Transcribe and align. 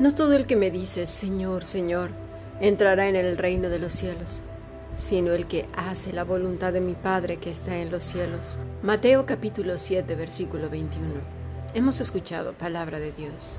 No 0.00 0.12
todo 0.14 0.34
el 0.34 0.46
que 0.46 0.56
me 0.56 0.70
dice, 0.70 1.06
Señor, 1.06 1.62
Señor, 1.62 2.08
entrará 2.58 3.10
en 3.10 3.16
el 3.16 3.36
reino 3.36 3.68
de 3.68 3.78
los 3.78 3.92
cielos, 3.92 4.40
sino 4.96 5.34
el 5.34 5.46
que 5.46 5.66
hace 5.76 6.14
la 6.14 6.24
voluntad 6.24 6.72
de 6.72 6.80
mi 6.80 6.94
Padre 6.94 7.36
que 7.36 7.50
está 7.50 7.76
en 7.76 7.90
los 7.90 8.04
cielos. 8.04 8.56
Mateo 8.82 9.26
capítulo 9.26 9.76
7, 9.76 10.14
versículo 10.14 10.70
21. 10.70 11.06
Hemos 11.74 12.00
escuchado 12.00 12.54
palabra 12.54 12.98
de 12.98 13.12
Dios. 13.12 13.58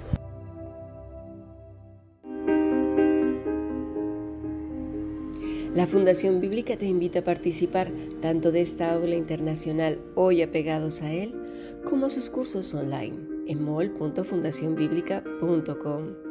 La 5.75 5.85
Fundación 5.85 6.41
Bíblica 6.41 6.75
te 6.75 6.87
invita 6.87 7.19
a 7.19 7.23
participar 7.23 7.91
tanto 8.19 8.51
de 8.51 8.61
esta 8.61 8.93
aula 8.93 9.13
internacional 9.13 9.99
hoy 10.15 10.41
apegados 10.41 11.03
a 11.03 11.13
él, 11.13 11.35
como 11.85 12.07
a 12.07 12.09
sus 12.09 12.31
cursos 12.31 12.73
online 12.73 13.29
en 13.45 13.63
mol.fundacionbiblica.com. 13.63 16.30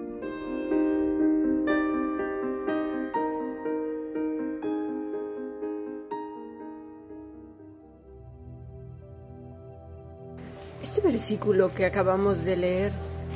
Este 10.91 11.07
versículo 11.07 11.73
que 11.73 11.85
acabamos 11.85 12.43
de 12.43 12.57
leer 12.57 12.91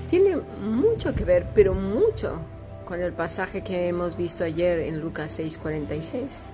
tiene 0.10 0.36
mucho 0.62 1.16
que 1.16 1.24
ver, 1.24 1.48
pero 1.56 1.74
mucho, 1.74 2.42
con 2.84 3.02
el 3.02 3.14
pasaje 3.14 3.64
que 3.64 3.88
hemos 3.88 4.18
visto 4.18 4.44
ayer 4.44 4.80
en 4.80 5.00
Lucas 5.00 5.40
6:46. 5.40 6.50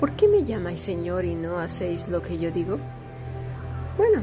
¿Por 0.00 0.12
qué 0.12 0.26
me 0.26 0.42
llamáis 0.44 0.80
Señor 0.80 1.26
y 1.26 1.34
no 1.34 1.58
hacéis 1.58 2.08
lo 2.08 2.22
que 2.22 2.38
yo 2.38 2.50
digo? 2.50 2.78
Bueno, 3.98 4.22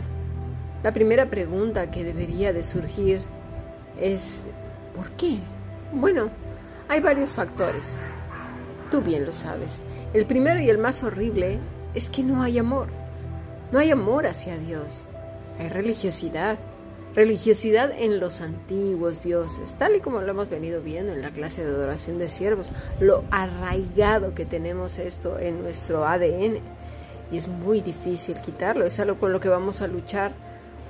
la 0.81 0.91
primera 0.91 1.29
pregunta 1.29 1.91
que 1.91 2.03
debería 2.03 2.51
de 2.51 2.63
surgir 2.63 3.21
es 3.99 4.41
¿por 4.95 5.11
qué? 5.11 5.37
Bueno, 5.93 6.31
hay 6.89 6.99
varios 6.99 7.31
factores. 7.31 7.99
Tú 8.89 9.01
bien 9.01 9.23
lo 9.23 9.31
sabes. 9.31 9.83
El 10.15 10.25
primero 10.25 10.59
y 10.59 10.67
el 10.67 10.79
más 10.79 11.03
horrible 11.03 11.59
es 11.93 12.09
que 12.09 12.23
no 12.23 12.41
hay 12.41 12.57
amor. 12.57 12.87
No 13.71 13.77
hay 13.77 13.91
amor 13.91 14.25
hacia 14.25 14.57
Dios. 14.57 15.05
Hay 15.61 15.69
religiosidad, 15.69 16.57
religiosidad 17.13 17.91
en 17.95 18.19
los 18.19 18.41
antiguos 18.41 19.21
dioses, 19.21 19.75
tal 19.75 19.95
y 19.95 19.99
como 19.99 20.19
lo 20.19 20.31
hemos 20.31 20.49
venido 20.49 20.81
viendo 20.81 21.13
en 21.13 21.21
la 21.21 21.29
clase 21.29 21.63
de 21.63 21.69
adoración 21.69 22.17
de 22.17 22.29
siervos, 22.29 22.71
lo 22.99 23.23
arraigado 23.29 24.33
que 24.33 24.43
tenemos 24.43 24.97
esto 24.97 25.37
en 25.37 25.61
nuestro 25.61 26.07
ADN. 26.07 26.57
Y 27.31 27.37
es 27.37 27.47
muy 27.47 27.81
difícil 27.81 28.41
quitarlo, 28.41 28.85
es 28.85 28.99
algo 28.99 29.19
con 29.19 29.33
lo 29.33 29.39
que 29.39 29.49
vamos 29.49 29.83
a 29.83 29.87
luchar 29.87 30.31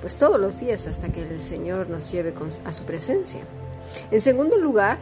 pues 0.00 0.16
todos 0.16 0.40
los 0.40 0.58
días 0.58 0.86
hasta 0.86 1.12
que 1.12 1.20
el 1.20 1.42
Señor 1.42 1.90
nos 1.90 2.10
lleve 2.10 2.32
a 2.64 2.72
su 2.72 2.84
presencia. 2.84 3.42
En 4.10 4.22
segundo 4.22 4.56
lugar, 4.56 4.96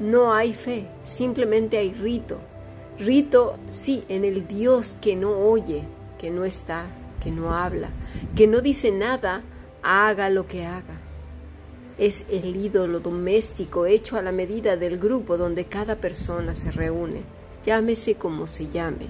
no 0.00 0.34
hay 0.34 0.54
fe, 0.54 0.88
simplemente 1.04 1.78
hay 1.78 1.92
rito. 1.92 2.38
Rito, 2.98 3.58
sí, 3.68 4.02
en 4.08 4.24
el 4.24 4.48
Dios 4.48 4.96
que 5.00 5.14
no 5.14 5.38
oye, 5.38 5.84
que 6.18 6.30
no 6.30 6.44
está, 6.44 6.86
que 7.22 7.30
no 7.30 7.54
habla, 7.54 7.90
que 8.34 8.46
no 8.46 8.60
dice 8.60 8.90
nada, 8.90 9.42
haga 9.82 10.30
lo 10.30 10.46
que 10.46 10.66
haga. 10.66 11.00
Es 11.98 12.24
el 12.30 12.56
ídolo 12.56 13.00
doméstico 13.00 13.86
hecho 13.86 14.16
a 14.16 14.22
la 14.22 14.32
medida 14.32 14.76
del 14.76 14.98
grupo 14.98 15.36
donde 15.36 15.64
cada 15.64 15.96
persona 15.96 16.54
se 16.54 16.70
reúne, 16.70 17.22
llámese 17.64 18.14
como 18.14 18.46
se 18.46 18.68
llame. 18.68 19.08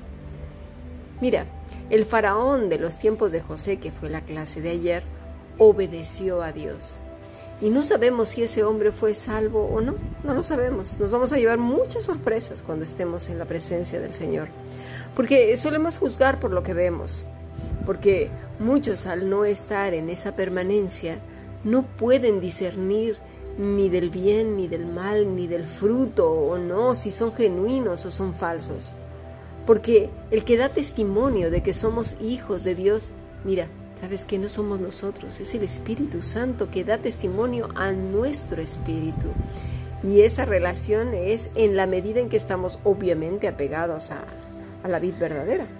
Mira, 1.21 1.47
el 1.91 2.05
faraón 2.05 2.69
de 2.69 2.79
los 2.79 2.99
tiempos 2.99 3.33
de 3.33 3.41
José, 3.41 3.79
que 3.79 3.93
fue 3.93 4.09
la 4.09 4.23
clase 4.23 4.61
de 4.61 4.71
ayer, 4.71 5.03
obedeció 5.59 6.43
a 6.43 6.53
Dios. 6.53 7.01
Y 7.61 7.71
no 7.71 7.83
sabemos 7.83 8.29
si 8.29 8.43
ese 8.43 8.63
hombre 8.63 8.93
fue 8.93 9.15
salvo 9.15 9.65
o 9.67 9.81
no, 9.81 9.97
no 10.23 10.33
lo 10.33 10.43
sabemos. 10.45 10.99
Nos 11.01 11.11
vamos 11.11 11.33
a 11.33 11.39
llevar 11.39 11.59
muchas 11.59 12.05
sorpresas 12.05 12.63
cuando 12.63 12.85
estemos 12.85 13.29
en 13.29 13.39
la 13.39 13.47
presencia 13.47 13.99
del 14.01 14.15
Señor. 14.15 14.49
Porque 15.17 15.57
solemos 15.57 15.99
juzgar 15.99 16.39
por 16.39 16.53
lo 16.53 16.63
que 16.63 16.75
vemos, 16.75 17.27
porque 17.89 18.29
muchos 18.59 19.07
al 19.07 19.31
no 19.31 19.47
estar 19.47 19.95
en 19.95 20.11
esa 20.11 20.37
permanencia 20.37 21.21
no 21.65 21.87
pueden 21.87 22.39
discernir 22.39 23.17
ni 23.57 23.89
del 23.89 24.11
bien, 24.11 24.59
ni 24.59 24.69
del 24.69 24.85
mal, 24.85 25.35
ni 25.35 25.47
del 25.47 25.65
fruto 25.65 26.31
o 26.31 26.59
no, 26.59 26.95
si 26.95 27.11
son 27.11 27.33
genuinos 27.33 28.05
o 28.05 28.11
son 28.11 28.35
falsos. 28.35 28.93
Porque 29.65 30.11
el 30.31 30.45
que 30.45 30.59
da 30.59 30.69
testimonio 30.69 31.51
de 31.51 31.63
que 31.63 31.73
somos 31.73 32.19
hijos 32.21 32.63
de 32.63 32.75
Dios, 32.75 33.09
mira, 33.43 33.69
sabes 33.95 34.27
que 34.27 34.39
no 34.39 34.51
somos 34.51 34.81
nosotros, 34.81 35.41
es 35.41 35.55
el 35.55 35.63
Espíritu 35.63 36.21
Santo 36.21 36.71
que 36.71 36.85
da 36.85 36.99
testimonio 36.99 37.71
a 37.75 37.93
nuestro 37.93 38.61
espíritu. 38.61 39.29
Y 40.03 40.21
esa 40.21 40.45
relación 40.45 41.15
es 41.15 41.49
en 41.55 41.75
la 41.75 41.87
medida 41.87 42.21
en 42.21 42.29
que 42.29 42.37
estamos 42.37 42.81
obviamente 42.85 43.49
apegados 43.49 44.11
a, 44.11 44.25
a 44.83 44.89
la 44.89 44.99
vida 44.99 45.17
verdadera. 45.21 45.78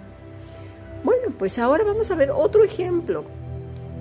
Bueno, 1.03 1.33
pues 1.37 1.57
ahora 1.59 1.85
vamos 1.85 2.11
a 2.11 2.15
ver 2.15 2.31
otro 2.31 2.63
ejemplo, 2.63 3.23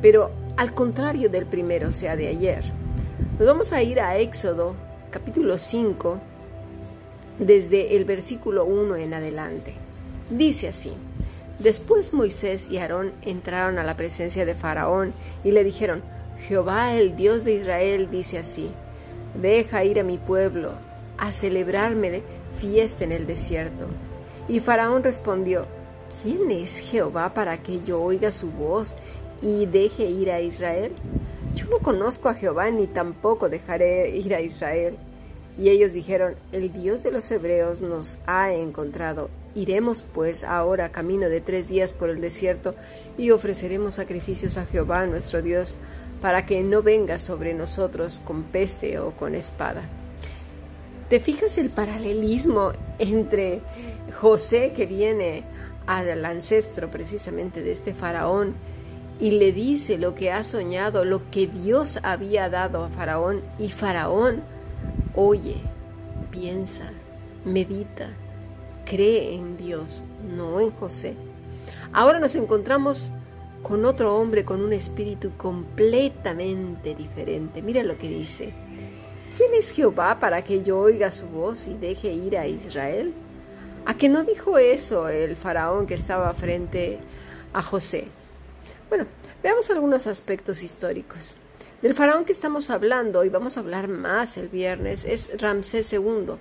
pero 0.03 0.31
al 0.56 0.75
contrario 0.75 1.28
del 1.28 1.47
primero, 1.47 1.88
o 1.88 1.92
sea, 1.92 2.16
de 2.16 2.26
ayer. 2.26 2.64
Nos 3.38 3.47
vamos 3.47 3.72
a 3.72 3.82
ir 3.82 4.00
a 4.00 4.19
Éxodo, 4.19 4.75
capítulo 5.10 5.59
5, 5.59 6.19
desde 7.38 7.97
el 7.97 8.04
versículo 8.04 8.64
1 8.64 8.97
en 8.97 9.14
adelante. 9.14 9.75
Dice 10.28 10.66
así, 10.66 10.92
después 11.60 12.12
Moisés 12.12 12.69
y 12.69 12.78
Aarón 12.78 13.12
entraron 13.22 13.78
a 13.78 13.84
la 13.84 13.97
presencia 13.97 14.44
de 14.44 14.56
Faraón 14.56 15.12
y 15.44 15.53
le 15.53 15.62
dijeron, 15.62 16.03
Jehová 16.48 16.94
el 16.94 17.15
Dios 17.15 17.44
de 17.44 17.54
Israel 17.54 18.09
dice 18.10 18.38
así, 18.38 18.72
deja 19.41 19.84
ir 19.84 20.00
a 20.00 20.04
mi 20.04 20.19
pueblo 20.19 20.72
a 21.16 21.30
celebrarme 21.30 22.22
fiesta 22.60 23.04
en 23.04 23.12
el 23.12 23.26
desierto. 23.26 23.86
Y 24.48 24.59
Faraón 24.59 25.04
respondió, 25.04 25.66
¿quién 26.22 26.50
es 26.50 26.78
Jehová 26.78 27.34
para 27.34 27.62
que 27.62 27.80
yo 27.82 28.02
oiga 28.02 28.32
su 28.32 28.50
voz 28.50 28.96
y 29.42 29.66
deje 29.66 30.06
ir 30.06 30.30
a 30.30 30.40
Israel? 30.40 30.92
Yo 31.54 31.66
no 31.66 31.78
conozco 31.78 32.28
a 32.28 32.34
Jehová 32.34 32.70
ni 32.70 32.86
tampoco 32.86 33.48
dejaré 33.48 34.10
ir 34.16 34.34
a 34.34 34.40
Israel. 34.40 34.96
Y 35.58 35.70
ellos 35.70 35.92
dijeron, 35.92 36.36
el 36.52 36.72
Dios 36.72 37.02
de 37.02 37.10
los 37.10 37.28
hebreos 37.30 37.80
nos 37.80 38.18
ha 38.26 38.52
encontrado. 38.52 39.28
Iremos 39.54 40.02
pues 40.02 40.44
ahora 40.44 40.92
camino 40.92 41.28
de 41.28 41.40
tres 41.40 41.68
días 41.68 41.92
por 41.92 42.10
el 42.10 42.20
desierto 42.20 42.74
y 43.16 43.30
ofreceremos 43.30 43.94
sacrificios 43.94 44.56
a 44.56 44.66
Jehová 44.66 45.06
nuestro 45.06 45.42
Dios, 45.42 45.76
para 46.22 46.46
que 46.46 46.62
no 46.62 46.82
venga 46.82 47.18
sobre 47.18 47.54
nosotros 47.54 48.20
con 48.24 48.44
peste 48.44 48.98
o 48.98 49.12
con 49.12 49.34
espada. 49.34 49.82
¿Te 51.08 51.20
fijas 51.20 51.58
el 51.58 51.70
paralelismo 51.70 52.72
entre 52.98 53.60
José 54.20 54.72
que 54.76 54.86
viene 54.86 55.44
al 55.88 56.25
ancestro 56.25 56.91
precisamente 56.91 57.62
de 57.62 57.72
este 57.72 57.94
faraón 57.94 58.54
y 59.19 59.32
le 59.32 59.53
dice 59.53 59.99
lo 59.99 60.15
que 60.15 60.31
ha 60.31 60.44
soñado, 60.44 61.04
lo 61.04 61.31
que 61.31 61.47
Dios 61.47 61.99
había 62.03 62.49
dado 62.50 62.84
a 62.84 62.91
faraón 62.91 63.41
y 63.59 63.69
faraón 63.69 64.43
oye, 65.15 65.56
piensa, 66.31 66.91
medita, 67.44 68.10
cree 68.84 69.34
en 69.34 69.56
Dios, 69.56 70.04
no 70.37 70.60
en 70.60 70.71
José. 70.71 71.15
Ahora 71.93 72.21
nos 72.21 72.34
encontramos 72.34 73.12
con 73.62 73.84
otro 73.84 74.16
hombre 74.16 74.44
con 74.44 74.62
un 74.62 74.72
espíritu 74.72 75.32
completamente 75.37 76.95
diferente. 76.95 77.62
Mira 77.62 77.83
lo 77.83 77.98
que 77.98 78.09
dice. 78.09 78.53
¿Quién 79.36 79.54
es 79.54 79.72
Jehová 79.72 80.18
para 80.21 80.42
que 80.42 80.62
yo 80.62 80.78
oiga 80.78 81.10
su 81.10 81.28
voz 81.28 81.66
y 81.66 81.74
deje 81.74 82.12
ir 82.12 82.36
a 82.36 82.47
Israel? 82.47 83.15
¿A 83.88 83.96
que 83.96 84.10
no 84.10 84.22
dijo 84.22 84.58
eso 84.58 85.08
el 85.08 85.34
faraón 85.34 85.86
que 85.86 85.94
estaba 85.94 86.34
frente 86.34 86.98
a 87.54 87.62
José? 87.62 88.08
Bueno, 88.90 89.06
veamos 89.42 89.70
algunos 89.70 90.06
aspectos 90.06 90.62
históricos. 90.62 91.38
Del 91.80 91.94
faraón 91.94 92.26
que 92.26 92.32
estamos 92.32 92.68
hablando, 92.68 93.24
y 93.24 93.30
vamos 93.30 93.56
a 93.56 93.60
hablar 93.60 93.88
más 93.88 94.36
el 94.36 94.50
viernes, 94.50 95.04
es 95.04 95.40
Ramsés 95.40 95.90
II. 95.90 96.34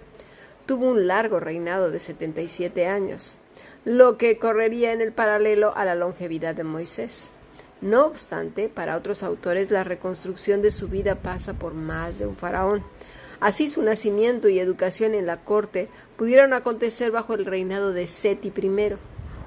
Tuvo 0.66 0.90
un 0.90 1.08
largo 1.08 1.40
reinado 1.40 1.90
de 1.90 2.02
77 2.02 2.86
años, 2.86 3.38
lo 3.86 4.18
que 4.18 4.38
correría 4.38 4.92
en 4.92 5.00
el 5.00 5.14
paralelo 5.14 5.74
a 5.78 5.86
la 5.86 5.96
longevidad 5.96 6.54
de 6.54 6.66
Moisés. 6.66 7.32
No 7.80 8.08
obstante, 8.08 8.68
para 8.68 8.98
otros 8.98 9.24
autores 9.24 9.72
la 9.72 9.86
reconstrucción 9.86 10.62
de 10.62 10.72
su 10.72 10.90
vida 10.90 11.16
pasa 11.16 11.54
por 11.54 11.74
más 11.74 12.20
de 12.20 12.26
un 12.26 12.36
faraón. 12.36 12.84
Así 13.40 13.68
su 13.68 13.84
nacimiento 13.84 14.50
y 14.50 14.60
educación 14.60 15.14
en 15.14 15.28
la 15.28 15.38
corte 15.38 15.90
pudieron 16.18 16.54
acontecer 16.54 17.12
bajo 17.12 17.36
el 17.36 17.46
reinado 17.46 17.94
de 17.94 18.08
Seti 18.08 18.48
I, 18.48 18.96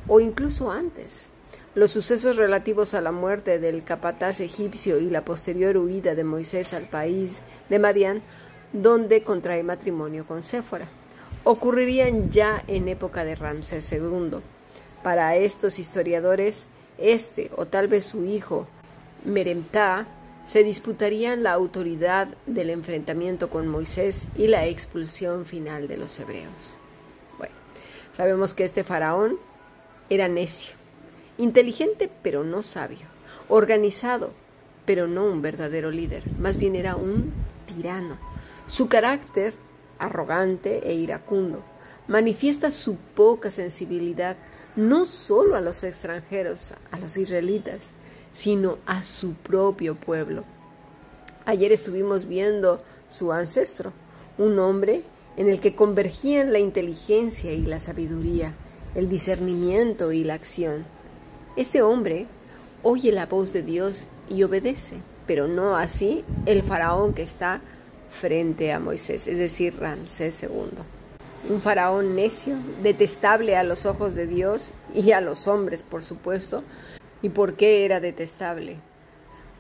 o 0.07 0.21
incluso 0.21 0.71
antes. 0.71 1.29
Los 1.75 1.91
sucesos 1.91 2.37
relativos 2.37 2.95
a 2.95 3.01
la 3.01 3.13
muerte 3.13 3.59
del 3.59 3.85
capataz 3.85 4.41
egipcio 4.41 4.99
y 4.99 5.11
la 5.11 5.25
posterior 5.25 5.77
huida 5.77 6.15
de 6.15 6.25
Moisés 6.25 6.73
al 6.73 6.89
país 6.89 7.43
de 7.69 7.79
Madián, 7.79 8.23
donde 8.73 9.23
contrae 9.23 9.63
matrimonio 9.63 10.25
con 10.27 10.43
Séfora, 10.43 10.87
ocurrirían 11.45 12.31
ya 12.31 12.63
en 12.67 12.89
época 12.89 13.25
de 13.25 13.35
Ramsés 13.35 13.91
II. 13.93 14.39
Para 15.03 15.35
estos 15.37 15.79
historiadores, 15.79 16.69
este 16.99 17.51
o 17.57 17.67
tal 17.67 17.89
vez 17.89 18.05
su 18.05 18.25
hijo, 18.25 18.67
Meremtá, 19.25 20.07
se 20.45 20.65
disputarían 20.65 21.43
la 21.43 21.53
autoridad 21.53 22.29
del 22.47 22.71
enfrentamiento 22.71 23.51
con 23.51 23.69
Moisés 23.69 24.29
y 24.37 24.49
la 24.49 24.67
expulsión 24.67 25.47
final 25.47 25.89
de 25.89 25.97
los 25.97 26.19
hebreos. 26.19 26.79
Bueno, 27.39 27.55
sabemos 28.13 28.55
que 28.55 28.65
este 28.65 28.85
faraón 28.85 29.39
era 30.09 30.29
necio, 30.29 30.75
inteligente 31.39 32.11
pero 32.23 32.45
no 32.45 32.63
sabio, 32.63 33.07
organizado 33.49 34.33
pero 34.85 35.07
no 35.07 35.27
un 35.27 35.41
verdadero 35.41 35.91
líder, 35.91 36.25
más 36.39 36.57
bien 36.57 36.75
era 36.75 36.97
un 36.97 37.33
tirano. 37.67 38.19
Su 38.67 38.89
carácter, 38.89 39.55
arrogante 39.99 40.89
e 40.89 40.95
iracundo, 40.95 41.63
manifiesta 42.09 42.71
su 42.71 42.97
poca 42.97 43.53
sensibilidad 43.53 44.37
no 44.77 45.05
solo 45.05 45.55
a 45.57 45.61
los 45.61 45.85
extranjeros, 45.85 46.75
a 46.91 46.99
los 46.99 47.17
israelitas, 47.17 47.93
sino 48.33 48.79
a 48.87 49.03
su 49.03 49.35
propio 49.35 49.95
pueblo. 49.95 50.45
Ayer 51.47 51.73
estuvimos 51.73 52.29
viendo 52.29 52.83
su 53.09 53.33
ancestro, 53.33 53.93
un 54.39 54.59
hombre 54.59 55.03
en 55.37 55.49
el 55.49 55.61
que 55.61 55.75
convergían 55.75 56.53
la 56.53 56.59
inteligencia 56.59 57.53
y 57.53 57.63
la 57.63 57.81
sabiduría, 57.81 58.55
el 58.95 59.09
discernimiento 59.09 60.13
y 60.13 60.25
la 60.25 60.35
acción. 60.35 60.85
Este 61.57 61.83
hombre 61.83 62.27
oye 62.83 63.13
la 63.13 63.27
voz 63.27 63.53
de 63.53 63.63
Dios 63.63 64.07
y 64.29 64.43
obedece, 64.43 64.97
pero 65.27 65.49
no 65.49 65.77
así 65.77 66.25
el 66.47 66.63
faraón 66.63 67.15
que 67.15 67.23
está 67.23 67.61
frente 68.11 68.73
a 68.73 68.81
Moisés, 68.81 69.27
es 69.27 69.39
decir, 69.39 69.79
Ramsés 69.79 70.43
II. 70.43 70.83
Un 71.49 71.63
faraón 71.63 72.15
necio, 72.15 72.57
detestable 72.83 73.57
a 73.57 73.63
los 73.63 73.87
ojos 73.87 74.15
de 74.15 74.27
Dios 74.27 74.73
y 74.95 75.13
a 75.13 75.21
los 75.21 75.49
hombres, 75.49 75.83
por 75.83 76.03
supuesto, 76.03 76.63
¿Y 77.23 77.29
por 77.31 77.55
qué 77.55 77.85
era 77.85 78.01
detestable? 78.01 78.77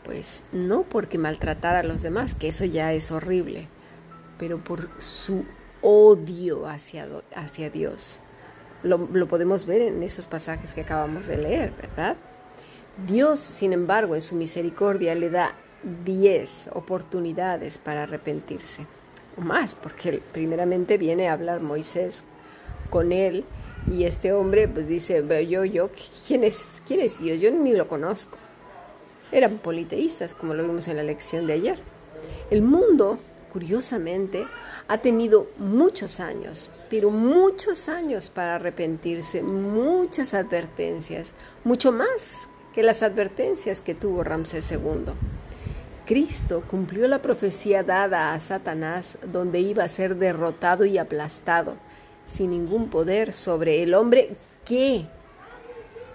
Pues 0.04 0.44
no 0.52 0.82
porque 0.82 1.18
maltratara 1.18 1.80
a 1.80 1.84
los 1.84 2.02
demás, 2.02 2.34
que 2.34 2.48
eso 2.48 2.64
ya 2.64 2.92
es 2.92 3.12
horrible, 3.12 3.68
pero 4.38 4.58
por 4.58 4.88
su 4.98 5.44
odio 5.82 6.66
hacia, 6.66 7.06
hacia 7.34 7.70
Dios. 7.70 8.20
Lo, 8.82 9.08
lo 9.12 9.28
podemos 9.28 9.66
ver 9.66 9.82
en 9.82 10.02
esos 10.02 10.26
pasajes 10.26 10.72
que 10.72 10.80
acabamos 10.80 11.26
de 11.26 11.36
leer, 11.36 11.72
¿verdad? 11.80 12.16
Dios, 13.06 13.40
sin 13.40 13.72
embargo, 13.72 14.14
en 14.14 14.22
su 14.22 14.34
misericordia 14.36 15.14
le 15.14 15.30
da 15.30 15.54
diez 16.04 16.70
oportunidades 16.72 17.78
para 17.78 18.04
arrepentirse, 18.04 18.86
o 19.36 19.42
más, 19.42 19.74
porque 19.74 20.22
primeramente 20.32 20.98
viene 20.98 21.28
a 21.28 21.34
hablar 21.34 21.60
Moisés 21.60 22.24
con 22.90 23.12
él 23.12 23.44
y 23.88 24.04
este 24.04 24.32
hombre 24.32 24.68
pues 24.68 24.88
dice, 24.88 25.24
yo, 25.48 25.64
yo, 25.64 25.90
¿quién 26.26 26.44
es, 26.44 26.82
¿quién 26.86 27.00
es 27.00 27.18
Dios? 27.18 27.40
Yo 27.40 27.50
ni 27.50 27.72
lo 27.72 27.88
conozco. 27.88 28.36
Eran 29.32 29.58
politeístas, 29.58 30.34
como 30.34 30.54
lo 30.54 30.62
vimos 30.62 30.88
en 30.88 30.96
la 30.96 31.02
lección 31.02 31.46
de 31.46 31.54
ayer. 31.54 31.78
El 32.50 32.62
mundo, 32.62 33.18
curiosamente, 33.52 34.44
ha 34.88 34.98
tenido 34.98 35.48
muchos 35.58 36.18
años, 36.20 36.70
pero 36.88 37.10
muchos 37.10 37.88
años 37.88 38.28
para 38.28 38.56
arrepentirse, 38.56 39.42
muchas 39.42 40.34
advertencias, 40.34 41.34
mucho 41.62 41.92
más 41.92 42.48
que 42.74 42.82
las 42.82 43.02
advertencias 43.02 43.80
que 43.80 43.94
tuvo 43.94 44.24
Ramsés 44.24 44.70
II. 44.72 45.12
Cristo 46.06 46.64
cumplió 46.68 47.06
la 47.06 47.22
profecía 47.22 47.84
dada 47.84 48.34
a 48.34 48.40
Satanás 48.40 49.18
donde 49.32 49.60
iba 49.60 49.84
a 49.84 49.88
ser 49.88 50.16
derrotado 50.16 50.84
y 50.84 50.98
aplastado 50.98 51.76
sin 52.30 52.50
ningún 52.50 52.88
poder 52.88 53.32
sobre 53.32 53.82
el 53.82 53.94
hombre 53.94 54.36
que 54.64 55.06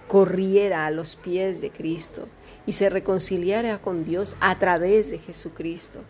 corriera 0.08 0.86
a 0.86 0.90
los 0.90 1.16
pies 1.16 1.60
de 1.60 1.70
Cristo 1.70 2.26
y 2.64 2.72
se 2.72 2.88
reconciliara 2.88 3.78
con 3.78 4.04
Dios 4.04 4.36
a 4.40 4.58
través 4.58 5.10
de 5.10 5.18
Jesucristo. 5.18 6.00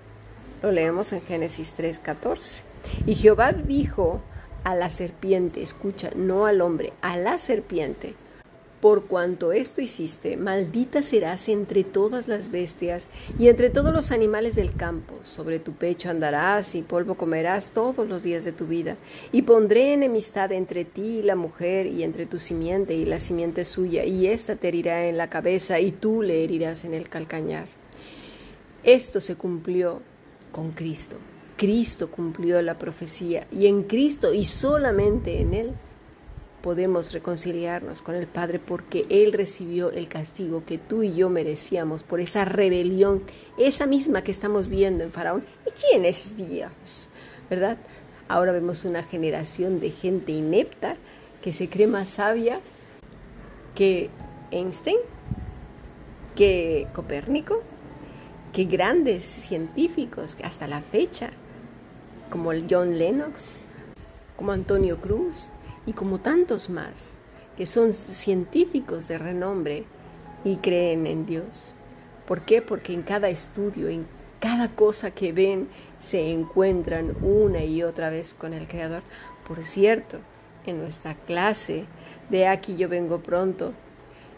Lo 0.63 0.71
leemos 0.71 1.13
en 1.13 1.23
Génesis 1.23 1.75
3:14. 1.77 2.63
Y 3.05 3.15
Jehová 3.15 3.53
dijo 3.53 4.21
a 4.65 4.75
la 4.75 4.91
serpiente, 4.91 5.63
escucha, 5.63 6.11
no 6.15 6.47
al 6.47 6.61
hombre, 6.61 6.93
a 7.01 7.17
la 7.17 7.39
serpiente, 7.39 8.15
por 8.81 9.07
cuanto 9.07 9.53
esto 9.53 9.81
hiciste, 9.81 10.37
maldita 10.37 11.01
serás 11.01 11.49
entre 11.49 11.83
todas 11.83 12.29
las 12.29 12.51
bestias 12.51 13.09
y 13.39 13.49
entre 13.49 13.71
todos 13.71 13.93
los 13.93 14.11
animales 14.11 14.55
del 14.55 14.75
campo. 14.75 15.15
Sobre 15.23 15.59
tu 15.59 15.73
pecho 15.73 16.11
andarás 16.11 16.75
y 16.75 16.83
polvo 16.83 17.15
comerás 17.15 17.71
todos 17.71 18.07
los 18.07 18.23
días 18.23 18.45
de 18.45 18.53
tu 18.53 18.67
vida. 18.67 18.97
Y 19.33 19.43
pondré 19.43 19.95
enemistad 19.95 20.53
entre 20.53 20.85
ti 20.85 21.21
y 21.21 21.23
la 21.23 21.37
mujer 21.37 21.87
y 21.87 22.03
entre 22.03 22.27
tu 22.27 22.39
simiente 22.39 22.95
y 22.95 23.07
la 23.07 23.19
simiente 23.19 23.65
suya, 23.65 24.05
y 24.05 24.27
ésta 24.27 24.57
te 24.57 24.69
herirá 24.69 25.07
en 25.07 25.17
la 25.17 25.31
cabeza 25.31 25.81
y 25.81 25.91
tú 25.91 26.23
le 26.23 26.45
herirás 26.45 26.85
en 26.85 26.93
el 26.93 27.09
calcañar. 27.09 27.69
Esto 28.85 29.21
se 29.21 29.37
cumplió 29.37 30.03
con 30.53 30.73
Cristo. 30.73 31.17
Cristo 31.57 32.11
cumplió 32.11 32.61
la 32.61 32.79
profecía 32.79 33.47
y 33.51 33.67
en 33.67 33.85
Cristo 33.85 34.35
y 34.35 34.45
solamente 34.45 35.41
en 35.41 35.55
Él 35.55 35.73
podemos 36.67 37.13
reconciliarnos 37.13 38.03
con 38.03 38.17
el 38.17 38.27
Padre 38.27 38.59
porque 38.59 39.07
Él 39.09 39.33
recibió 39.33 39.93
el 39.93 40.09
castigo 40.09 40.65
que 40.67 40.79
tú 40.79 41.05
y 41.05 41.15
yo 41.15 41.31
merecíamos 41.31 42.03
por 42.03 42.19
esa 42.19 42.45
rebelión, 42.45 43.23
esa 43.57 43.87
misma 43.87 44.23
que 44.23 44.33
estamos 44.33 44.67
viendo 44.67 45.05
en 45.05 45.13
Faraón. 45.13 45.45
¿Y 45.65 45.71
quién 45.71 46.05
es 46.05 46.37
Dios? 46.37 47.11
¿Verdad? 47.49 47.79
Ahora 48.27 48.51
vemos 48.51 48.85
una 48.85 49.05
generación 49.05 49.79
de 49.79 49.93
gente 49.93 50.33
inepta 50.33 50.97
que 51.41 51.53
se 51.53 51.69
cree 51.69 51.87
más 51.87 52.09
sabia 52.09 52.59
que 53.77 54.11
Einstein, 54.51 54.99
que 56.35 56.89
Copérnico, 56.93 57.63
que 58.53 58.65
grandes 58.65 59.23
científicos 59.23 60.37
hasta 60.43 60.67
la 60.67 60.81
fecha, 60.81 61.31
como 62.29 62.51
John 62.69 62.99
Lennox, 62.99 63.57
como 64.37 64.51
Antonio 64.51 65.01
Cruz, 65.01 65.53
y 65.87 65.93
como 65.93 66.19
tantos 66.19 66.69
más 66.69 67.15
que 67.57 67.67
son 67.67 67.95
científicos 67.95 69.09
de 69.09 69.19
renombre 69.19 69.85
y 70.45 70.57
creen 70.57 71.07
en 71.07 71.25
Dios. 71.25 71.75
¿Por 72.27 72.43
qué? 72.43 72.61
Porque 72.61 72.93
en 72.93 73.03
cada 73.03 73.29
estudio, 73.29 73.89
en 73.89 74.07
cada 74.41 74.69
cosa 74.69 75.11
que 75.11 75.33
ven, 75.33 75.69
se 75.99 76.31
encuentran 76.31 77.17
una 77.23 77.65
y 77.65 77.83
otra 77.83 78.11
vez 78.11 78.35
con 78.35 78.53
el 78.53 78.69
Creador. 78.69 79.03
Por 79.49 79.65
cierto, 79.65 80.19
en 80.67 80.81
nuestra 80.81 81.15
clase 81.15 81.87
de 82.29 82.47
Aquí 82.47 82.77
yo 82.77 82.89
vengo 82.89 83.21
pronto, 83.21 83.73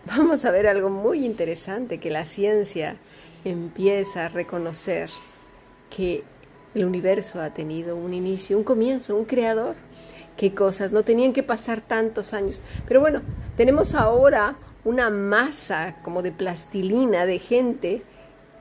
vamos 0.06 0.44
a 0.44 0.50
ver 0.50 0.66
algo 0.66 0.90
muy 0.90 1.24
interesante, 1.24 1.98
que 1.98 2.10
la 2.10 2.24
ciencia 2.24 2.96
empieza 3.44 4.26
a 4.26 4.28
reconocer 4.28 5.10
que 5.90 6.22
el 6.74 6.84
universo 6.84 7.40
ha 7.40 7.54
tenido 7.54 7.96
un 7.96 8.12
inicio, 8.12 8.58
un 8.58 8.64
comienzo, 8.64 9.16
un 9.16 9.24
creador 9.24 9.74
qué 10.38 10.54
cosas, 10.54 10.92
no 10.92 11.02
tenían 11.02 11.34
que 11.34 11.42
pasar 11.42 11.82
tantos 11.82 12.32
años. 12.32 12.62
Pero 12.86 13.00
bueno, 13.00 13.20
tenemos 13.58 13.94
ahora 13.94 14.56
una 14.84 15.10
masa 15.10 15.96
como 16.02 16.22
de 16.22 16.32
plastilina 16.32 17.26
de 17.26 17.40
gente 17.40 18.02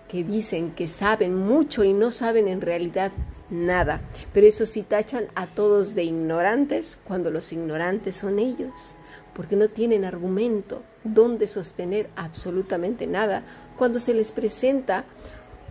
que 0.10 0.24
dicen 0.24 0.72
que 0.72 0.88
saben 0.88 1.36
mucho 1.36 1.84
y 1.84 1.94
no 1.94 2.10
saben 2.12 2.48
en 2.48 2.62
realidad 2.62 3.12
nada. 3.50 4.02
Pero 4.34 4.48
eso 4.48 4.66
sí 4.66 4.82
tachan 4.82 5.28
a 5.36 5.46
todos 5.46 5.94
de 5.94 6.04
ignorantes 6.04 6.98
cuando 7.06 7.30
los 7.30 7.54
ignorantes 7.54 8.16
son 8.16 8.40
ellos, 8.40 8.96
porque 9.34 9.56
no 9.56 9.70
tienen 9.70 10.04
argumento 10.04 10.82
donde 11.04 11.48
sostener 11.48 12.10
absolutamente 12.16 13.06
nada 13.06 13.44
cuando 13.78 14.00
se 14.00 14.16
les 14.16 14.32
presenta 14.32 15.06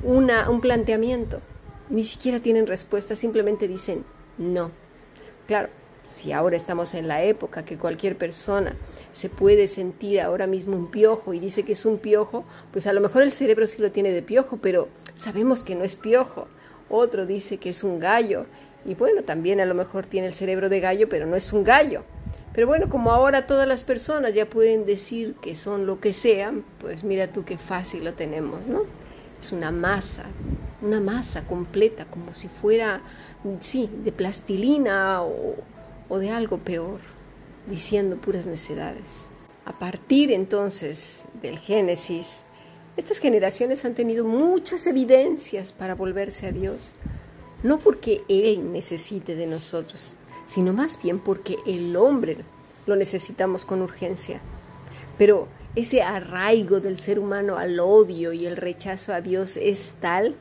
una, 0.04 0.48
un 0.50 0.60
planteamiento. 0.60 1.40
Ni 1.90 2.04
siquiera 2.04 2.38
tienen 2.38 2.68
respuesta, 2.68 3.16
simplemente 3.16 3.66
dicen 3.66 4.04
no. 4.38 4.70
Claro, 5.48 5.68
si 6.08 6.32
ahora 6.32 6.56
estamos 6.56 6.94
en 6.94 7.08
la 7.08 7.22
época 7.22 7.64
que 7.64 7.76
cualquier 7.76 8.16
persona 8.16 8.74
se 9.12 9.28
puede 9.28 9.66
sentir 9.68 10.20
ahora 10.20 10.46
mismo 10.46 10.76
un 10.76 10.90
piojo 10.90 11.34
y 11.34 11.40
dice 11.40 11.64
que 11.64 11.72
es 11.72 11.84
un 11.84 11.98
piojo, 11.98 12.44
pues 12.72 12.86
a 12.86 12.92
lo 12.92 13.00
mejor 13.00 13.22
el 13.22 13.32
cerebro 13.32 13.66
sí 13.66 13.82
lo 13.82 13.90
tiene 13.90 14.12
de 14.12 14.22
piojo, 14.22 14.58
pero 14.58 14.88
sabemos 15.14 15.62
que 15.62 15.74
no 15.74 15.84
es 15.84 15.96
piojo. 15.96 16.46
Otro 16.88 17.26
dice 17.26 17.58
que 17.58 17.70
es 17.70 17.82
un 17.82 17.98
gallo 17.98 18.46
y 18.84 18.94
bueno, 18.94 19.22
también 19.22 19.60
a 19.60 19.66
lo 19.66 19.74
mejor 19.74 20.06
tiene 20.06 20.28
el 20.28 20.34
cerebro 20.34 20.68
de 20.68 20.80
gallo, 20.80 21.08
pero 21.08 21.26
no 21.26 21.34
es 21.34 21.52
un 21.52 21.64
gallo. 21.64 22.04
Pero 22.52 22.68
bueno, 22.68 22.88
como 22.88 23.10
ahora 23.10 23.46
todas 23.46 23.66
las 23.66 23.84
personas 23.84 24.32
ya 24.32 24.46
pueden 24.46 24.86
decir 24.86 25.34
que 25.42 25.56
son 25.56 25.86
lo 25.86 26.00
que 26.00 26.12
sean, 26.12 26.64
pues 26.78 27.04
mira 27.04 27.26
tú 27.26 27.44
qué 27.44 27.58
fácil 27.58 28.04
lo 28.04 28.14
tenemos, 28.14 28.66
¿no? 28.66 28.84
Es 29.38 29.52
una 29.52 29.70
masa, 29.70 30.24
una 30.80 31.00
masa 31.00 31.46
completa, 31.46 32.06
como 32.06 32.32
si 32.32 32.48
fuera, 32.48 33.02
sí, 33.60 33.90
de 34.04 34.12
plastilina 34.12 35.22
o, 35.22 35.56
o 36.08 36.18
de 36.18 36.30
algo 36.30 36.58
peor, 36.58 37.00
diciendo 37.68 38.16
puras 38.16 38.46
necedades. 38.46 39.30
A 39.64 39.72
partir 39.72 40.30
entonces 40.30 41.26
del 41.42 41.58
Génesis, 41.58 42.44
estas 42.96 43.18
generaciones 43.18 43.84
han 43.84 43.94
tenido 43.94 44.24
muchas 44.24 44.86
evidencias 44.86 45.72
para 45.72 45.94
volverse 45.94 46.46
a 46.46 46.52
Dios, 46.52 46.94
no 47.62 47.78
porque 47.78 48.22
Él 48.28 48.72
necesite 48.72 49.34
de 49.34 49.46
nosotros, 49.46 50.16
sino 50.46 50.72
más 50.72 51.00
bien 51.02 51.18
porque 51.18 51.58
el 51.66 51.96
hombre 51.96 52.38
lo 52.86 52.96
necesitamos 52.96 53.64
con 53.64 53.82
urgencia. 53.82 54.40
Pero 55.18 55.48
ese 55.74 56.02
arraigo 56.02 56.80
del 56.80 56.98
ser 56.98 57.18
humano 57.18 57.58
al 57.58 57.80
odio 57.80 58.32
y 58.32 58.46
el 58.46 58.56
rechazo 58.56 59.12
a 59.12 59.20
Dios 59.20 59.56
es 59.56 59.94
tal 60.00 60.36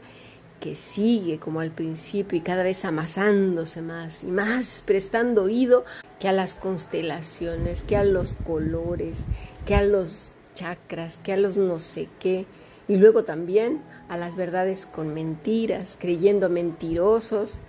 que 0.65 0.73
sigue 0.73 1.37
como 1.37 1.59
al 1.59 1.69
principio 1.69 2.39
y 2.39 2.41
cada 2.41 2.63
vez 2.63 2.85
amasándose 2.85 3.83
más 3.83 4.23
y 4.23 4.31
más, 4.31 4.81
prestando 4.83 5.43
oído 5.43 5.85
que 6.19 6.27
a 6.27 6.31
las 6.31 6.55
constelaciones, 6.55 7.83
que 7.83 7.95
a 7.95 8.03
los 8.03 8.33
colores, 8.33 9.25
que 9.67 9.75
a 9.75 9.83
los 9.83 10.33
chakras, 10.55 11.19
que 11.19 11.33
a 11.33 11.37
los 11.37 11.55
no 11.55 11.77
sé 11.77 12.09
qué, 12.19 12.47
y 12.87 12.95
luego 12.95 13.25
también 13.25 13.83
a 14.09 14.17
las 14.17 14.35
verdades 14.35 14.87
con 14.87 15.13
mentiras, 15.13 15.99
creyendo 16.01 16.49
mentirosos, 16.49 17.59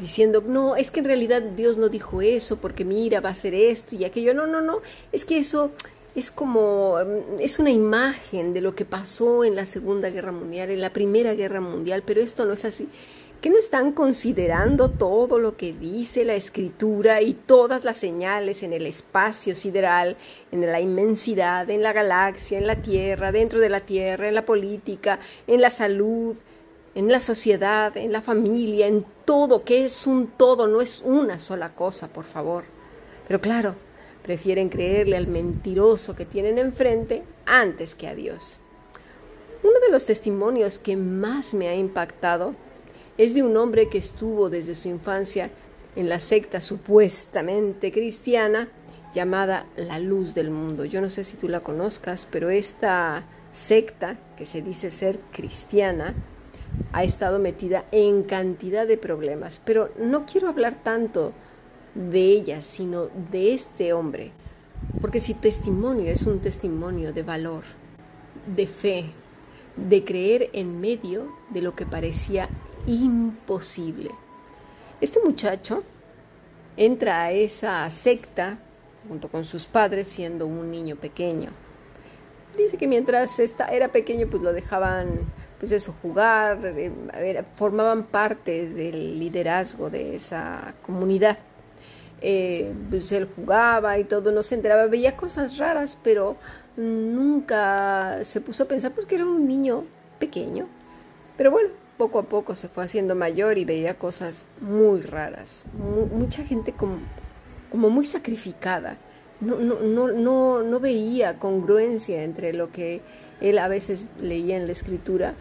diciendo, 0.00 0.42
no, 0.46 0.76
es 0.76 0.90
que 0.90 1.00
en 1.00 1.06
realidad 1.06 1.42
Dios 1.42 1.76
no 1.76 1.90
dijo 1.90 2.22
eso, 2.22 2.56
porque 2.56 2.86
mira, 2.86 3.20
va 3.20 3.28
a 3.28 3.34
ser 3.34 3.52
esto 3.52 3.96
y 3.96 4.06
aquello, 4.06 4.32
no, 4.32 4.46
no, 4.46 4.62
no, 4.62 4.80
es 5.12 5.26
que 5.26 5.36
eso 5.36 5.72
es 6.16 6.30
como, 6.30 6.96
mm, 6.96 7.40
es 7.40 7.58
una 7.58 7.70
imagen 7.70 8.54
de 8.54 8.62
lo 8.62 8.74
que 8.74 8.86
pasó 8.86 9.44
en 9.44 9.54
la 9.54 9.66
Segunda 9.66 10.08
Guerra 10.08 10.32
Mundial, 10.32 10.70
en 10.70 10.80
la 10.80 10.92
Primera 10.92 11.34
Guerra 11.34 11.60
Mundial, 11.60 12.02
pero 12.04 12.22
esto 12.22 12.46
no 12.46 12.54
es 12.54 12.64
así. 12.64 12.88
¿Que 13.42 13.50
no 13.50 13.58
están 13.58 13.92
considerando 13.92 14.90
todo 14.90 15.38
lo 15.38 15.58
que 15.58 15.74
dice 15.74 16.24
la 16.24 16.34
escritura 16.34 17.20
y 17.20 17.34
todas 17.34 17.84
las 17.84 17.98
señales 17.98 18.62
en 18.62 18.72
el 18.72 18.86
espacio 18.86 19.54
sideral, 19.54 20.16
en 20.50 20.62
la 20.62 20.80
inmensidad, 20.80 21.68
en 21.68 21.82
la 21.82 21.92
galaxia, 21.92 22.56
en 22.56 22.66
la 22.66 22.76
Tierra, 22.76 23.32
dentro 23.32 23.60
de 23.60 23.68
la 23.68 23.80
Tierra, 23.80 24.26
en 24.26 24.34
la 24.34 24.46
política, 24.46 25.20
en 25.46 25.60
la 25.60 25.68
salud, 25.68 26.34
en 26.94 27.12
la 27.12 27.20
sociedad, 27.20 27.94
en 27.94 28.10
la 28.10 28.22
familia, 28.22 28.86
en 28.86 29.04
todo, 29.26 29.64
que 29.64 29.84
es 29.84 30.06
un 30.06 30.28
todo, 30.28 30.66
no 30.66 30.80
es 30.80 31.02
una 31.04 31.38
sola 31.38 31.74
cosa, 31.74 32.08
por 32.08 32.24
favor? 32.24 32.64
Pero 33.28 33.38
claro, 33.42 33.76
Prefieren 34.26 34.70
creerle 34.70 35.16
al 35.16 35.28
mentiroso 35.28 36.16
que 36.16 36.24
tienen 36.24 36.58
enfrente 36.58 37.22
antes 37.46 37.94
que 37.94 38.08
a 38.08 38.14
Dios. 38.16 38.60
Uno 39.62 39.78
de 39.78 39.92
los 39.92 40.04
testimonios 40.04 40.80
que 40.80 40.96
más 40.96 41.54
me 41.54 41.68
ha 41.68 41.76
impactado 41.76 42.56
es 43.18 43.34
de 43.34 43.44
un 43.44 43.56
hombre 43.56 43.88
que 43.88 43.98
estuvo 43.98 44.50
desde 44.50 44.74
su 44.74 44.88
infancia 44.88 45.50
en 45.94 46.08
la 46.08 46.18
secta 46.18 46.60
supuestamente 46.60 47.92
cristiana 47.92 48.68
llamada 49.14 49.66
La 49.76 50.00
Luz 50.00 50.34
del 50.34 50.50
Mundo. 50.50 50.84
Yo 50.84 51.00
no 51.00 51.08
sé 51.08 51.22
si 51.22 51.36
tú 51.36 51.48
la 51.48 51.60
conozcas, 51.60 52.26
pero 52.28 52.50
esta 52.50 53.24
secta, 53.52 54.18
que 54.36 54.44
se 54.44 54.60
dice 54.60 54.90
ser 54.90 55.20
cristiana, 55.30 56.16
ha 56.92 57.04
estado 57.04 57.38
metida 57.38 57.84
en 57.92 58.24
cantidad 58.24 58.88
de 58.88 58.98
problemas. 58.98 59.62
Pero 59.64 59.90
no 60.00 60.26
quiero 60.26 60.48
hablar 60.48 60.82
tanto 60.82 61.32
de 61.96 62.20
ella, 62.20 62.62
sino 62.62 63.08
de 63.30 63.54
este 63.54 63.92
hombre. 63.92 64.32
Porque 65.00 65.20
si 65.20 65.34
testimonio 65.34 66.10
es 66.10 66.22
un 66.22 66.40
testimonio 66.40 67.12
de 67.12 67.22
valor, 67.22 67.64
de 68.54 68.66
fe, 68.66 69.06
de 69.76 70.04
creer 70.04 70.50
en 70.52 70.80
medio 70.80 71.32
de 71.50 71.62
lo 71.62 71.74
que 71.74 71.86
parecía 71.86 72.48
imposible. 72.86 74.10
Este 75.00 75.20
muchacho 75.24 75.82
entra 76.76 77.24
a 77.24 77.32
esa 77.32 77.88
secta 77.90 78.58
junto 79.08 79.28
con 79.28 79.44
sus 79.44 79.66
padres 79.66 80.08
siendo 80.08 80.46
un 80.46 80.70
niño 80.70 80.96
pequeño. 80.96 81.50
Dice 82.56 82.76
que 82.76 82.86
mientras 82.86 83.38
era 83.38 83.88
pequeño 83.88 84.26
pues 84.28 84.42
lo 84.42 84.52
dejaban 84.52 85.20
pues 85.58 85.72
eso 85.72 85.94
jugar, 86.02 86.60
eh, 86.64 87.42
formaban 87.54 88.04
parte 88.04 88.68
del 88.68 89.18
liderazgo 89.18 89.88
de 89.88 90.16
esa 90.16 90.74
comunidad 90.82 91.38
eh, 92.20 92.72
pues 92.90 93.12
él 93.12 93.28
jugaba 93.36 93.98
y 93.98 94.04
todo, 94.04 94.32
no 94.32 94.42
se 94.42 94.54
enteraba, 94.54 94.86
veía 94.86 95.16
cosas 95.16 95.58
raras, 95.58 95.98
pero 96.02 96.36
nunca 96.76 98.24
se 98.24 98.40
puso 98.40 98.64
a 98.64 98.66
pensar 98.66 98.92
porque 98.92 99.16
era 99.16 99.24
un 99.24 99.46
niño 99.46 99.84
pequeño. 100.18 100.66
Pero 101.36 101.50
bueno, 101.50 101.70
poco 101.98 102.18
a 102.18 102.22
poco 102.24 102.54
se 102.54 102.68
fue 102.68 102.84
haciendo 102.84 103.14
mayor 103.14 103.58
y 103.58 103.64
veía 103.64 103.98
cosas 103.98 104.46
muy 104.60 105.00
raras, 105.00 105.66
mucha 106.12 106.44
gente 106.44 106.72
como, 106.72 106.98
como 107.70 107.90
muy 107.90 108.04
sacrificada. 108.04 108.96
No, 109.40 109.56
no, 109.56 109.80
no, 109.80 110.08
no, 110.08 110.62
no 110.62 110.80
veía 110.80 111.38
congruencia 111.38 112.22
entre 112.22 112.54
lo 112.54 112.72
que 112.72 113.02
él 113.42 113.58
a 113.58 113.68
veces 113.68 114.06
leía 114.18 114.56
en 114.56 114.64
la 114.64 114.72
escritura 114.72 115.34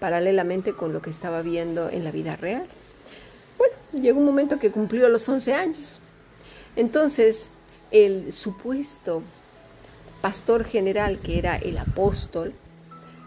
paralelamente 0.00 0.72
con 0.72 0.94
lo 0.94 1.02
que 1.02 1.10
estaba 1.10 1.42
viendo 1.42 1.90
en 1.90 2.02
la 2.02 2.10
vida 2.10 2.34
real. 2.34 2.66
Bueno, 3.58 3.74
llegó 3.92 4.18
un 4.18 4.24
momento 4.24 4.58
que 4.58 4.70
cumplió 4.70 5.08
los 5.10 5.28
11 5.28 5.52
años 5.52 6.00
entonces, 6.76 7.50
el 7.90 8.32
supuesto 8.32 9.22
pastor 10.20 10.64
general, 10.64 11.18
que 11.18 11.38
era 11.38 11.56
el 11.56 11.76
apóstol, 11.76 12.54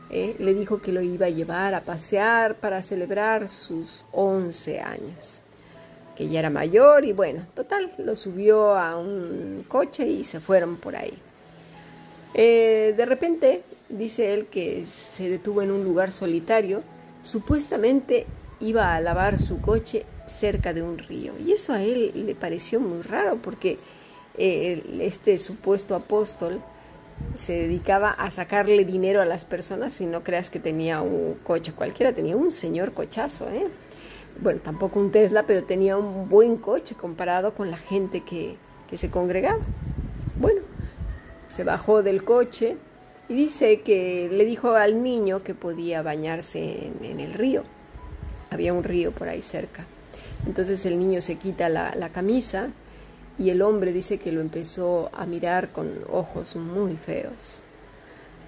eh, 0.09 0.35
le 0.39 0.53
dijo 0.53 0.81
que 0.81 0.91
lo 0.91 1.01
iba 1.01 1.27
a 1.27 1.29
llevar 1.29 1.75
a 1.75 1.81
pasear 1.81 2.55
para 2.55 2.81
celebrar 2.81 3.47
sus 3.47 4.05
11 4.11 4.79
años, 4.79 5.41
que 6.15 6.29
ya 6.29 6.39
era 6.39 6.49
mayor 6.49 7.05
y 7.05 7.11
bueno, 7.11 7.45
total, 7.53 7.91
lo 7.97 8.15
subió 8.15 8.75
a 8.75 8.97
un 8.97 9.65
coche 9.67 10.07
y 10.07 10.23
se 10.23 10.39
fueron 10.39 10.77
por 10.77 10.95
ahí. 10.95 11.13
Eh, 12.33 12.93
de 12.95 13.05
repente, 13.05 13.63
dice 13.89 14.33
él 14.33 14.47
que 14.47 14.85
se 14.85 15.29
detuvo 15.29 15.61
en 15.61 15.71
un 15.71 15.83
lugar 15.83 16.11
solitario, 16.11 16.81
supuestamente 17.21 18.25
iba 18.59 18.95
a 18.95 19.01
lavar 19.01 19.37
su 19.37 19.61
coche 19.61 20.05
cerca 20.27 20.73
de 20.73 20.81
un 20.81 20.97
río. 20.97 21.33
Y 21.43 21.51
eso 21.51 21.73
a 21.73 21.81
él 21.81 22.11
le 22.25 22.35
pareció 22.35 22.79
muy 22.79 23.01
raro 23.01 23.37
porque 23.41 23.79
eh, 24.37 24.83
este 25.01 25.37
supuesto 25.37 25.95
apóstol 25.95 26.61
se 27.35 27.53
dedicaba 27.53 28.11
a 28.11 28.29
sacarle 28.31 28.83
dinero 28.83 29.21
a 29.21 29.25
las 29.25 29.45
personas 29.45 29.99
y 30.01 30.05
no 30.05 30.23
creas 30.23 30.49
que 30.49 30.59
tenía 30.59 31.01
un 31.01 31.35
coche 31.43 31.71
cualquiera, 31.73 32.13
tenía 32.13 32.35
un 32.35 32.51
señor 32.51 32.93
cochazo, 32.93 33.49
¿eh? 33.49 33.67
Bueno, 34.41 34.59
tampoco 34.61 34.99
un 34.99 35.11
Tesla, 35.11 35.43
pero 35.47 35.63
tenía 35.63 35.95
un 35.95 36.27
buen 36.27 36.57
coche 36.57 36.93
comparado 36.95 37.53
con 37.53 37.71
la 37.71 37.77
gente 37.77 38.21
que, 38.21 38.57
se 38.93 39.09
congregaba. 39.09 39.59
Bueno, 40.39 40.61
se 41.49 41.65
bajó 41.65 42.03
del 42.03 42.23
coche 42.23 42.77
y 43.27 43.33
dice 43.33 43.81
que 43.81 44.29
le 44.31 44.45
dijo 44.45 44.71
al 44.71 45.03
niño 45.03 45.43
que 45.43 45.53
podía 45.53 46.01
bañarse 46.01 46.91
en 47.01 47.19
el 47.19 47.33
río. 47.33 47.63
Había 48.55 48.73
un 48.73 48.83
río 48.83 49.11
por 49.11 49.27
ahí 49.27 49.41
cerca. 49.41 49.85
Entonces 50.47 50.85
el 50.85 50.97
niño 50.97 51.21
se 51.21 51.35
quita 51.35 51.69
la, 51.69 52.09
camisa 52.09 52.69
y 53.37 53.49
el 53.49 53.61
hombre 53.61 53.91
dice 53.91 54.17
que 54.17 54.31
lo 54.31 54.41
empezó 54.41 55.09
a 55.13 55.25
mirar 55.25 55.71
con 55.71 55.91
ojos 56.09 56.55
muy 56.55 56.95
feos. 56.95 57.61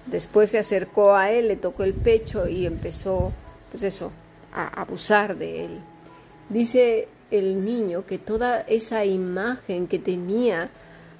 Después 0.06 0.50
se 0.50 0.58
acercó 0.58 1.14
a 1.14 1.30
él, 1.30 1.48
le 1.48 1.56
tocó 1.56 1.84
el 1.84 1.92
pecho 1.92 2.48
y 2.48 2.64
empezó, 2.64 3.32
pues 3.70 3.82
eso, 3.82 4.10
a 4.52 4.80
abusar 4.80 5.36
de 5.36 5.66
él. 5.66 5.80
Dice 6.48 7.08
el 7.30 7.64
niño 7.64 8.06
que 8.06 8.16
toda 8.16 8.62
esa 8.62 9.04
imagen 9.04 9.86
que 9.86 9.98
tenía 9.98 10.70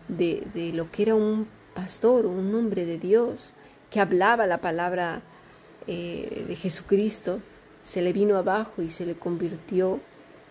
de, 0.09 0.47
de 0.55 0.73
lo 0.73 0.91
que 0.91 1.03
era 1.03 1.15
un 1.15 1.47
pastor, 1.75 2.25
un 2.25 2.55
hombre 2.55 2.87
de 2.87 2.99
Dios, 2.99 3.53
que 3.91 4.01
hablaba 4.01 4.47
la 4.47 4.63
palabra 4.63 5.23
eh, 5.91 6.45
de 6.47 6.55
Jesucristo, 6.57 7.41
se 7.83 8.03
le 8.03 8.13
vino 8.13 8.37
abajo 8.37 8.83
y 8.83 8.91
se 8.91 9.07
le 9.07 9.15
convirtió 9.15 10.01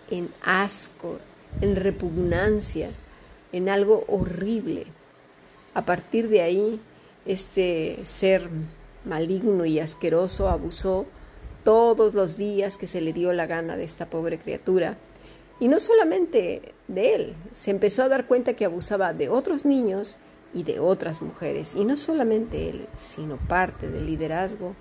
en 0.09 0.29
asco, 0.43 1.19
en 1.61 1.75
repugnancia, 1.75 2.89
en 3.51 3.69
algo 3.69 4.05
horrible. 4.07 4.87
A 5.73 5.85
partir 5.85 6.29
de 6.29 6.41
ahí, 6.41 6.79
este 7.25 7.99
ser 8.03 8.49
maligno 9.05 9.65
y 9.65 9.79
asqueroso 9.79 10.49
abusó 10.49 11.05
todos 11.63 12.13
los 12.13 12.37
días 12.37 12.77
que 12.77 12.87
se 12.87 13.01
le 13.01 13.13
dio 13.13 13.33
la 13.33 13.45
gana 13.45 13.75
de 13.75 13.83
esta 13.83 14.05
pobre 14.09 14.39
criatura. 14.39 14.97
Y 15.59 15.67
no 15.67 15.79
solamente 15.79 16.73
de 16.87 17.15
él, 17.15 17.33
se 17.51 17.71
empezó 17.71 18.03
a 18.03 18.09
dar 18.09 18.27
cuenta 18.27 18.53
que 18.53 18.65
abusaba 18.65 19.13
de 19.13 19.29
otros 19.29 19.65
niños 19.65 20.17
y 20.53 20.63
de 20.63 20.79
otras 20.79 21.21
mujeres. 21.21 21.75
Y 21.75 21.83
no 21.83 21.97
solamente 21.97 22.69
él, 22.69 22.87
sino 22.95 23.37
parte 23.37 23.89
del 23.89 24.05
liderazgo 24.05 24.75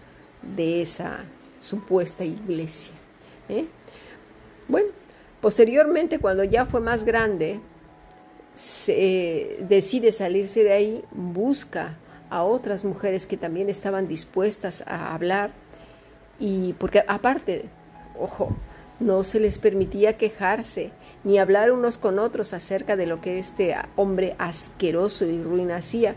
de 0.57 0.83
esa 0.83 1.25
supuesta 1.61 2.25
iglesia. 2.25 2.95
¿eh? 3.49 3.67
Bueno, 4.69 4.89
Posteriormente, 5.47 6.19
cuando 6.19 6.43
ya 6.43 6.67
fue 6.67 6.81
más 6.81 7.05
grande, 7.05 7.61
se, 8.55 9.59
decide 9.61 10.11
salirse 10.11 10.65
de 10.65 10.73
ahí, 10.73 11.05
busca 11.13 11.99
a 12.31 12.43
otras 12.43 12.85
mujeres 12.85 13.29
que 13.29 13.37
también 13.37 13.69
estaban 13.69 14.09
dispuestas 14.09 14.83
a 14.89 15.15
hablar 15.15 15.53
y 16.41 16.73
porque 16.75 17.05
aparte, 17.07 17.67
ojo, 18.19 18.57
no 18.99 19.23
se 19.23 19.39
les 19.39 19.61
permitía 19.61 20.17
quejarse 20.17 20.91
ni 21.23 21.39
hablar 21.39 21.71
unos 21.71 21.97
con 21.97 22.19
otros 22.19 22.53
acerca 22.53 22.97
de 22.97 23.07
lo 23.07 23.21
que 23.21 23.39
este 23.39 23.77
hombre 23.95 24.35
asqueroso 24.39 25.27
y 25.27 25.41
ruin 25.41 25.71
hacía, 25.71 26.17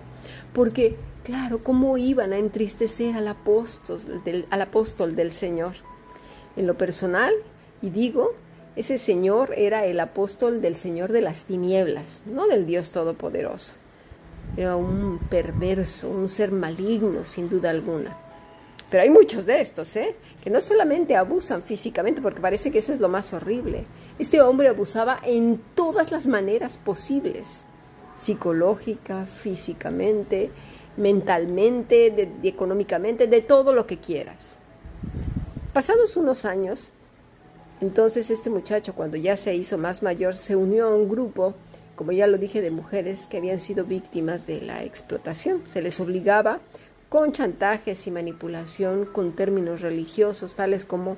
porque, 0.53 0.95
claro, 1.29 1.63
¿cómo 1.63 1.95
iban 1.99 2.33
a 2.33 2.39
entristecer 2.39 3.15
al 3.15 3.27
apóstol 3.27 4.23
del, 4.25 4.47
al 4.49 4.63
apóstol 4.63 5.15
del 5.15 5.31
Señor? 5.31 5.75
En 6.55 6.65
lo 6.65 6.75
personal, 6.75 7.31
y 7.83 7.91
digo, 7.91 8.33
ese 8.75 8.97
Señor 8.97 9.53
era 9.55 9.85
el 9.85 9.99
apóstol 9.99 10.59
del 10.59 10.75
Señor 10.75 11.11
de 11.11 11.21
las 11.21 11.43
tinieblas, 11.43 12.23
no 12.25 12.47
del 12.47 12.65
Dios 12.65 12.89
Todopoderoso. 12.89 13.75
Era 14.57 14.75
un 14.75 15.19
perverso, 15.29 16.09
un 16.09 16.29
ser 16.29 16.51
maligno, 16.51 17.23
sin 17.23 17.47
duda 17.47 17.69
alguna. 17.69 18.17
Pero 18.89 19.03
hay 19.03 19.11
muchos 19.11 19.45
de 19.45 19.61
estos, 19.61 19.95
¿eh? 19.97 20.15
que 20.43 20.49
no 20.49 20.61
solamente 20.61 21.15
abusan 21.15 21.61
físicamente, 21.61 22.23
porque 22.23 22.41
parece 22.41 22.71
que 22.71 22.79
eso 22.79 22.91
es 22.91 22.99
lo 22.99 23.07
más 23.07 23.33
horrible. 23.33 23.85
Este 24.17 24.41
hombre 24.41 24.67
abusaba 24.67 25.19
en 25.23 25.61
todas 25.75 26.11
las 26.11 26.25
maneras 26.25 26.79
posibles, 26.79 27.65
psicológica, 28.17 29.27
físicamente, 29.27 30.49
mentalmente, 30.99 32.29
económicamente, 32.43 33.27
de 33.27 33.41
todo 33.41 33.73
lo 33.73 33.87
que 33.87 33.97
quieras. 33.97 34.59
Pasados 35.73 36.17
unos 36.17 36.45
años, 36.45 36.91
entonces 37.81 38.29
este 38.29 38.49
muchacho, 38.49 38.93
cuando 38.93 39.17
ya 39.17 39.37
se 39.37 39.55
hizo 39.55 39.77
más 39.77 40.03
mayor, 40.03 40.35
se 40.35 40.55
unió 40.55 40.87
a 40.87 40.95
un 40.95 41.09
grupo, 41.09 41.55
como 41.95 42.11
ya 42.11 42.27
lo 42.27 42.37
dije, 42.37 42.61
de 42.61 42.69
mujeres 42.69 43.27
que 43.27 43.37
habían 43.37 43.59
sido 43.59 43.85
víctimas 43.85 44.45
de 44.45 44.61
la 44.61 44.83
explotación. 44.83 45.61
Se 45.65 45.81
les 45.81 45.99
obligaba 45.99 46.59
con 47.07 47.31
chantajes 47.31 48.05
y 48.05 48.11
manipulación 48.11 49.05
con 49.05 49.31
términos 49.31 49.81
religiosos 49.81 50.55
tales 50.55 50.85
como 50.85 51.17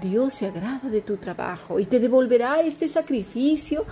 Dios 0.00 0.34
se 0.34 0.46
agrada 0.46 0.88
de 0.88 1.00
tu 1.00 1.16
trabajo 1.16 1.80
y 1.80 1.86
te 1.86 1.98
devolverá 1.98 2.60
este 2.60 2.86
sacrificio 2.86 3.84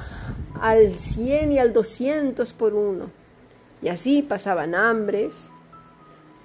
al 0.60 0.94
100 0.96 1.52
y 1.52 1.58
al 1.58 1.72
200 1.72 2.52
por 2.52 2.74
uno. 2.74 3.19
Y 3.82 3.88
así 3.88 4.22
pasaban 4.22 4.74
hambres, 4.74 5.48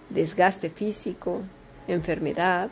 desgaste 0.10 0.70
físico, 0.70 1.42
enfermedad, 1.88 2.70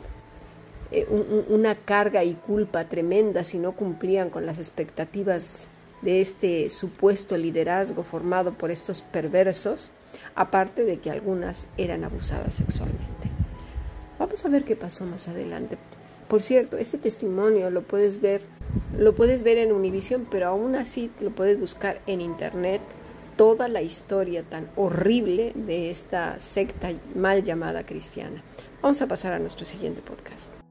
eh, 0.90 1.06
una 1.48 1.74
carga 1.74 2.24
y 2.24 2.34
culpa 2.34 2.84
tremenda 2.84 3.44
si 3.44 3.58
no 3.58 3.72
cumplían 3.72 4.30
con 4.30 4.46
las 4.46 4.58
expectativas 4.58 5.68
de 6.02 6.20
este 6.20 6.70
supuesto 6.70 7.36
liderazgo 7.36 8.02
formado 8.02 8.52
por 8.52 8.70
estos 8.70 9.02
perversos, 9.02 9.90
aparte 10.34 10.84
de 10.84 10.98
que 10.98 11.10
algunas 11.10 11.66
eran 11.78 12.04
abusadas 12.04 12.54
sexualmente. 12.54 13.04
Vamos 14.18 14.44
a 14.44 14.48
ver 14.48 14.64
qué 14.64 14.76
pasó 14.76 15.04
más 15.04 15.28
adelante. 15.28 15.78
Por 16.28 16.42
cierto, 16.42 16.76
este 16.78 16.98
testimonio 16.98 17.70
lo 17.70 17.82
puedes 17.82 18.20
ver, 18.20 18.42
lo 18.96 19.14
puedes 19.14 19.42
ver 19.42 19.58
en 19.58 19.72
Univision, 19.72 20.26
pero 20.30 20.48
aún 20.48 20.74
así 20.74 21.10
lo 21.20 21.30
puedes 21.30 21.58
buscar 21.58 22.00
en 22.06 22.20
internet 22.20 22.80
toda 23.36 23.68
la 23.68 23.82
historia 23.82 24.42
tan 24.42 24.68
horrible 24.76 25.52
de 25.54 25.90
esta 25.90 26.38
secta 26.40 26.90
mal 27.14 27.42
llamada 27.42 27.84
cristiana. 27.84 28.42
Vamos 28.82 29.00
a 29.02 29.06
pasar 29.06 29.32
a 29.32 29.38
nuestro 29.38 29.64
siguiente 29.64 30.02
podcast. 30.02 30.63